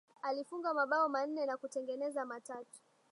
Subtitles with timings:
[0.21, 2.79] alifunga mabao manne na kutengeneza matatu